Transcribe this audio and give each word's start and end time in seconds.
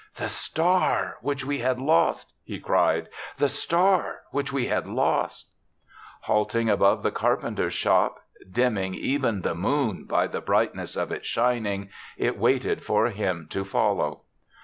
"The 0.15 0.29
star 0.29 1.17
which 1.21 1.45
we 1.45 1.59
had 1.59 1.79
lost 1.79 2.29
T' 2.47 2.53
he 2.55 2.59
cried. 2.59 3.07
"The 3.37 3.49
star 3.49 4.21
which 4.31 4.51
we 4.51 4.65
had 4.65 4.87
lost!" 4.87 5.51
Halting 6.23 6.69
above 6.71 7.03
the 7.03 7.11
carpenter's 7.11 7.75
shop, 7.75 8.17
dimming 8.51 8.95
even 8.95 9.41
the 9.41 9.53
moon 9.53 10.05
by 10.05 10.25
the 10.25 10.41
brightness 10.41 10.95
of 10.95 11.11
its 11.11 11.27
shining, 11.27 11.91
it 12.17 12.35
waited 12.39 12.83
for 12.83 13.11
him 13.11 13.45
to 13.51 13.63
follow. 13.63 14.21